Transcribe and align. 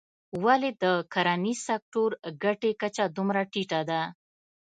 ولې 0.45 0.69
د 0.83 0.85
کرنیز 1.13 1.59
سکتور 1.69 2.09
ګټې 2.43 2.71
کچه 2.81 3.05
دومره 3.17 3.41
ټیټه 3.51 3.81
ده. 3.89 4.01